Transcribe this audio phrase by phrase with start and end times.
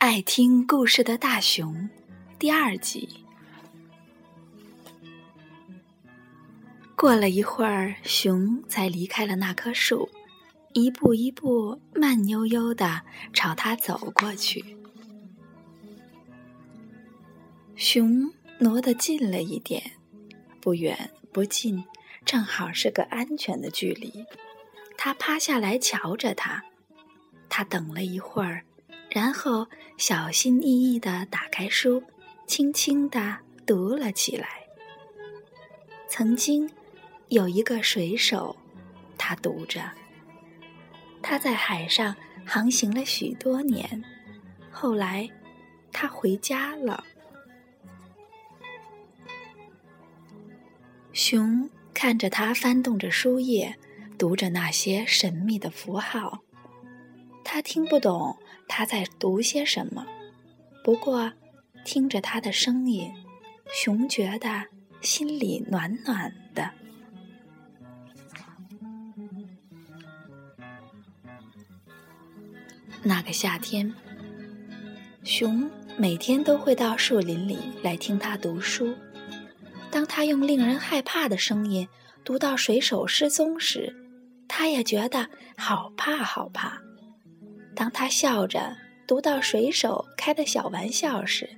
[0.00, 1.90] 爱听故事的大熊
[2.38, 3.06] 第二集。
[6.96, 10.08] 过了一会儿，熊才离开了那棵树，
[10.72, 13.02] 一步一步慢悠悠的
[13.34, 14.74] 朝他走过去。
[17.76, 19.82] 熊挪得近了一点，
[20.62, 21.84] 不远不近，
[22.24, 24.24] 正好是个安全的距离。
[24.96, 26.64] 他趴下来瞧着他，
[27.50, 28.64] 他等了一会儿，
[29.10, 32.02] 然后小心翼翼地打开书，
[32.46, 34.48] 轻轻地读了起来。
[36.08, 36.70] 曾经
[37.28, 38.56] 有一个水手，
[39.18, 39.82] 他读着，
[41.20, 42.14] 他在海上
[42.46, 44.02] 航行了许多年，
[44.70, 45.28] 后来
[45.92, 47.04] 他回家了。
[51.12, 53.76] 熊看着他翻动着书页。
[54.18, 56.42] 读着那些神秘的符号，
[57.42, 58.38] 他听不懂
[58.72, 60.06] 他在读些什么。
[60.84, 61.32] 不过，
[61.84, 63.12] 听着他的声音，
[63.74, 64.64] 熊觉得
[65.00, 66.70] 心里暖暖的。
[73.02, 73.92] 那个夏天，
[75.24, 78.94] 熊每天都会到树林里来听他读书。
[79.90, 81.88] 当他用令人害怕的声音
[82.22, 83.92] 读到水手失踪时，
[84.46, 86.80] 他也觉得好怕好怕。
[87.80, 91.48] 当他笑着读到水手开的小玩笑时，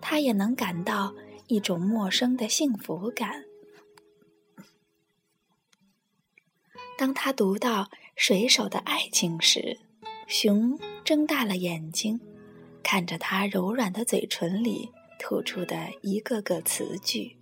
[0.00, 1.14] 他也能感到
[1.48, 3.44] 一种陌生的幸福感。
[6.96, 9.78] 当他读到水手的爱情时，
[10.26, 12.18] 熊睁大了眼睛，
[12.82, 17.36] 看着他柔软的嘴唇里吐出的一个个词句。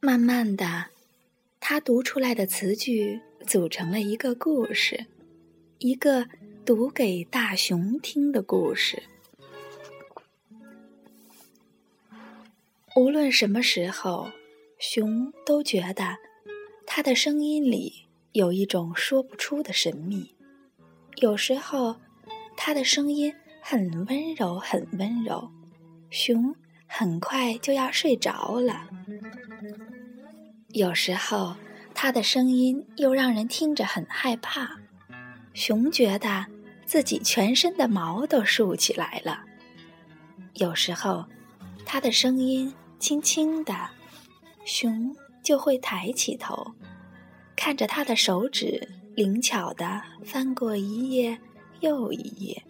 [0.00, 0.86] 慢慢的，
[1.60, 5.06] 他读出来的词句组成了一个故事，
[5.78, 6.26] 一个
[6.64, 9.02] 读给大熊听的故事。
[12.96, 14.30] 无论什么时候，
[14.78, 16.16] 熊都觉得
[16.86, 20.34] 他的声音里有一种说不出的神秘。
[21.16, 21.96] 有时候，
[22.56, 25.50] 他的声音很温柔，很温柔，
[26.10, 26.54] 熊
[26.86, 28.88] 很快就要睡着了。
[30.68, 31.56] 有时候，
[31.92, 34.78] 他的声音又让人听着很害怕。
[35.54, 36.46] 熊觉得
[36.86, 39.44] 自己全身的毛都竖起来了。
[40.54, 41.24] 有时候，
[41.84, 43.74] 他的声音轻轻的，
[44.64, 46.74] 熊就会抬起头，
[47.56, 51.38] 看着他的手指灵巧的翻过一页
[51.80, 52.62] 又一页。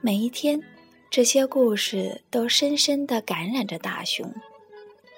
[0.00, 0.62] 每一天，
[1.10, 4.32] 这些故事都深深的感染着大熊，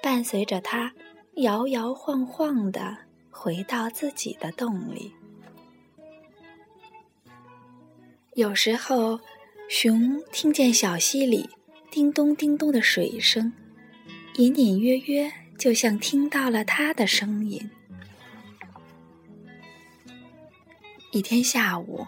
[0.01, 0.93] 伴随着他。
[1.39, 2.97] 摇摇晃晃的
[3.29, 5.13] 回到自己的洞里。
[8.33, 9.21] 有时候，
[9.69, 11.49] 熊听见小溪里
[11.89, 13.53] 叮咚叮咚的水声，
[14.35, 17.69] 隐隐约约就像听到了他的声音。
[21.13, 22.05] 一天下午，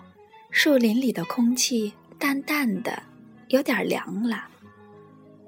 [0.50, 3.03] 树林里的空气淡淡的，
[3.47, 4.50] 有点凉了。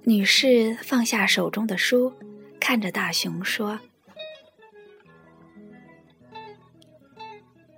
[0.06, 2.14] 女士放下手中的书。
[2.66, 3.78] 看着大熊说：“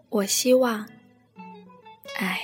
[0.10, 0.88] 我希望，
[2.20, 2.40] 哎，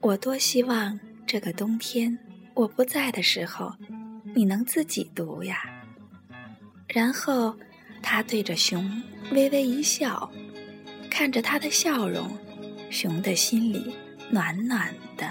[0.00, 2.18] 我多希望这个冬天
[2.54, 3.74] 我不在的时候，
[4.34, 5.62] 你能自己读呀。”
[6.88, 7.54] 然后
[8.02, 8.90] 他对着熊
[9.30, 10.32] 微微一笑，
[11.10, 12.26] 看着他的笑容，
[12.90, 13.94] 熊的心里
[14.30, 15.30] 暖暖的。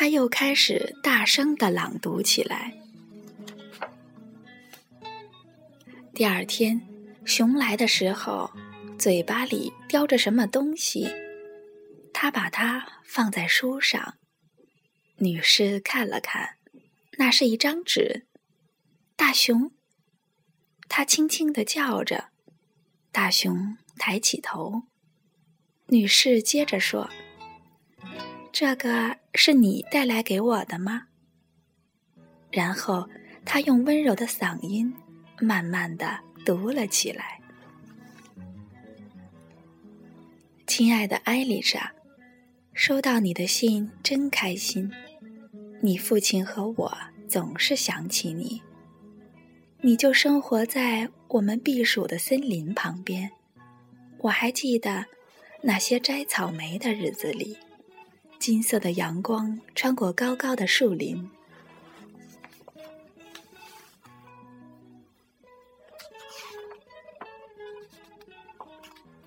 [0.00, 2.72] 他又开始大声的朗读起来。
[6.14, 6.80] 第二天，
[7.26, 8.50] 熊来的时候，
[8.98, 11.06] 嘴巴里叼着什么东西，
[12.14, 14.14] 他把它放在书上。
[15.16, 16.56] 女士看了看，
[17.18, 18.24] 那是一张纸。
[19.16, 19.70] 大熊，
[20.88, 22.30] 他轻轻的叫着。
[23.12, 24.84] 大熊抬起头。
[25.88, 27.10] 女士接着说。
[28.52, 31.06] 这个是你带来给我的吗？
[32.50, 33.08] 然后
[33.44, 34.92] 他用温柔的嗓音
[35.40, 37.40] 慢慢的读了起来
[40.66, 41.92] ：“亲爱的艾丽莎，
[42.74, 44.90] 收到你的信真开心。
[45.80, 46.98] 你父亲和我
[47.28, 48.60] 总是想起你。
[49.80, 53.30] 你就生活在我们避暑的森林旁边。
[54.18, 55.06] 我还记得
[55.62, 57.56] 那些摘草莓的日子里。”
[58.40, 61.30] 金色的阳光穿过高高的树林，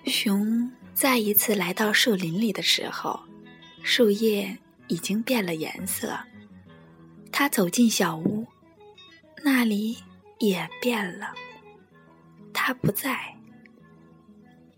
[0.06, 3.20] 熊再一次来到树林里的时候，
[3.84, 4.58] 树叶
[4.88, 6.20] 已经变了颜色。
[7.32, 8.48] 他走进小屋，
[9.44, 9.96] 那里
[10.40, 11.32] 也变了。
[12.52, 13.32] 他不在。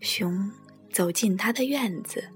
[0.02, 0.52] 熊
[0.92, 2.30] 走进他的院子，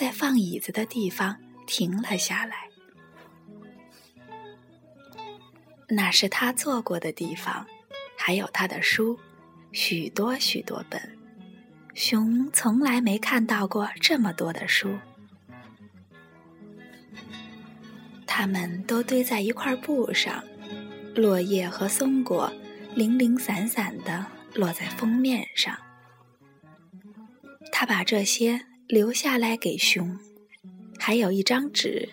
[0.00, 1.36] 在放椅子的地方
[1.66, 2.70] 停了下来。
[5.90, 7.66] 那是他坐过的地方，
[8.16, 9.18] 还有他的书，
[9.72, 11.18] 许多许多本。
[11.92, 14.96] 熊从来没看到过这么多的书，
[18.26, 20.42] 它们都堆在一块布上，
[21.14, 22.50] 落叶和松果
[22.94, 24.24] 零零散散的
[24.54, 25.78] 落在封面上。
[27.70, 30.18] 他把这些留下来给熊，
[30.98, 32.08] 还有一张纸，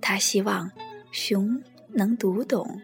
[0.00, 0.70] 他希望
[1.12, 2.80] 熊能读懂。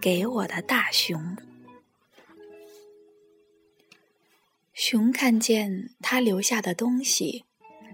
[0.00, 1.36] 给我的大熊。
[4.72, 7.44] 熊看见他留下的东西，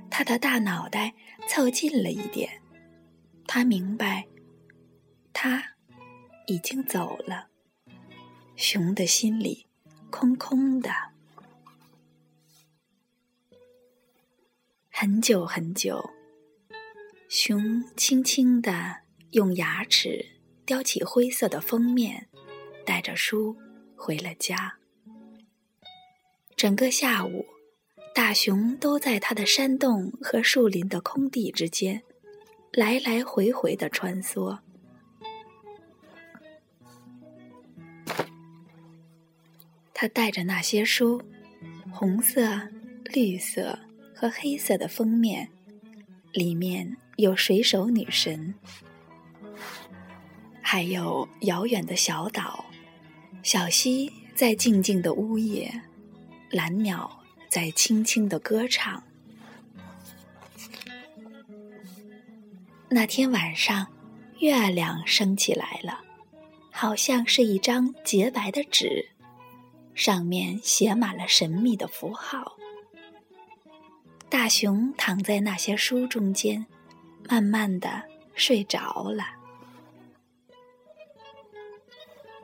[0.09, 1.15] 他的大脑袋
[1.49, 2.63] 凑近了一点。
[3.49, 4.29] 他明白，
[5.33, 5.61] 他
[6.47, 7.49] 已经走了。
[8.55, 9.67] 熊的心里
[10.09, 11.12] 空空的。
[15.03, 16.11] 很久很久，
[17.29, 18.99] 熊轻轻地
[19.33, 20.25] 用牙齿
[20.65, 22.29] 叼起灰色的封面，
[22.87, 23.57] 带着书
[23.97, 24.79] 回了家。
[26.55, 27.45] 整个下午，
[28.15, 32.01] 大熊都在他的山洞和树林的空地之间
[32.73, 34.57] 来来回回的穿梭。
[39.93, 41.21] 他带着那些书，
[41.91, 42.47] 红色、
[43.07, 43.77] 绿色
[44.23, 45.51] 和黑色的封面，
[46.31, 48.55] 里面有水手女神，
[50.61, 52.65] 还有遥远的小岛，
[53.43, 55.83] 小溪在静静的呜咽。
[56.53, 59.03] 蓝鸟在轻轻的歌唱。
[62.89, 63.89] 那天晚上，
[64.39, 65.99] 月亮升起来了，
[66.71, 69.09] 好像是一张洁白的纸，
[69.97, 72.57] 上面写满了神秘的符号。
[74.33, 76.65] 大熊躺在那些书中间，
[77.29, 78.03] 慢慢的
[78.35, 79.27] 睡着了。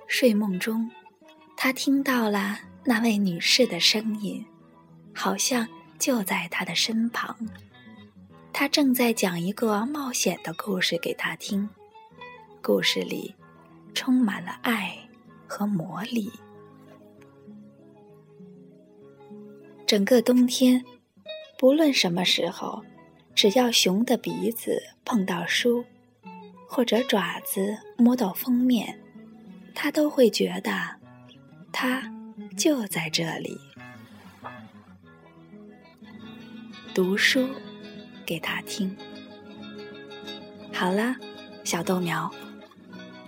[0.06, 0.90] 睡梦中，
[1.56, 2.58] 他听到了。
[2.84, 4.44] 那位女士的声音，
[5.14, 5.66] 好像
[5.98, 7.34] 就在他的身旁。
[8.52, 11.66] 她正在讲一个冒险的故事给他听，
[12.62, 13.34] 故事里
[13.94, 14.94] 充满了爱
[15.46, 16.30] 和魔力。
[19.86, 20.84] 整个冬天，
[21.58, 22.82] 不论什么时候，
[23.34, 25.84] 只要熊的鼻子碰到书，
[26.66, 28.98] 或者爪子摸到封面，
[29.74, 30.70] 他都会觉得
[31.72, 32.14] 他。
[32.56, 33.58] 就在这里，
[36.94, 37.48] 读书
[38.24, 38.96] 给他听。
[40.72, 41.16] 好了，
[41.64, 42.32] 小豆苗，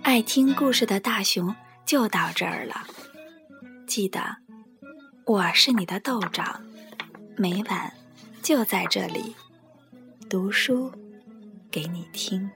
[0.01, 1.53] 爱听故事的大熊
[1.85, 2.87] 就到这儿了。
[3.85, 4.37] 记得，
[5.25, 6.61] 我是你的豆长，
[7.37, 7.93] 每晚
[8.41, 9.35] 就在这里
[10.27, 10.91] 读书
[11.69, 12.49] 给你听。